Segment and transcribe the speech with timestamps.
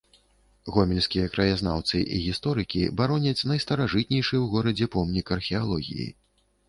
[0.75, 6.09] Гомельскія краязнаўцы і гісторыкі бароняць найстаражытнейшы ў горадзе помнік археалогіі.